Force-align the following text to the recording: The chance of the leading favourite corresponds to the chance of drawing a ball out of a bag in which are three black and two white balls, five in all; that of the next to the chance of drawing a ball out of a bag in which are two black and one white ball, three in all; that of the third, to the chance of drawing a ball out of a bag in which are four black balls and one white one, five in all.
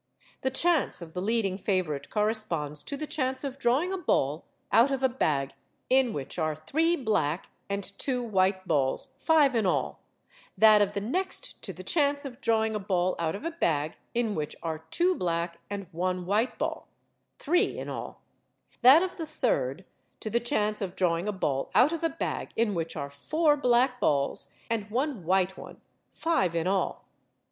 The 0.41 0.49
chance 0.49 0.99
of 1.03 1.13
the 1.13 1.21
leading 1.21 1.59
favourite 1.59 2.09
corresponds 2.09 2.81
to 2.81 2.97
the 2.97 3.05
chance 3.05 3.43
of 3.43 3.59
drawing 3.59 3.93
a 3.93 3.99
ball 3.99 4.47
out 4.71 4.89
of 4.89 5.03
a 5.03 5.07
bag 5.09 5.53
in 5.91 6.11
which 6.11 6.39
are 6.39 6.55
three 6.55 6.95
black 6.95 7.49
and 7.69 7.83
two 7.99 8.23
white 8.23 8.67
balls, 8.67 9.09
five 9.19 9.53
in 9.53 9.67
all; 9.67 10.01
that 10.57 10.81
of 10.81 10.95
the 10.95 11.01
next 11.01 11.61
to 11.61 11.71
the 11.71 11.83
chance 11.83 12.25
of 12.25 12.41
drawing 12.41 12.73
a 12.73 12.79
ball 12.79 13.13
out 13.19 13.35
of 13.35 13.45
a 13.45 13.51
bag 13.51 13.95
in 14.15 14.33
which 14.33 14.55
are 14.63 14.79
two 14.89 15.13
black 15.13 15.59
and 15.69 15.85
one 15.91 16.25
white 16.25 16.57
ball, 16.57 16.87
three 17.37 17.77
in 17.77 17.87
all; 17.87 18.23
that 18.81 19.03
of 19.03 19.17
the 19.17 19.27
third, 19.27 19.85
to 20.19 20.31
the 20.31 20.39
chance 20.39 20.81
of 20.81 20.95
drawing 20.95 21.27
a 21.27 21.31
ball 21.31 21.69
out 21.75 21.93
of 21.93 22.03
a 22.03 22.09
bag 22.09 22.49
in 22.55 22.73
which 22.73 22.95
are 22.95 23.11
four 23.11 23.55
black 23.55 23.99
balls 23.99 24.47
and 24.67 24.89
one 24.89 25.23
white 25.25 25.55
one, 25.57 25.79
five 26.11 26.55
in 26.55 26.65
all. 26.65 27.05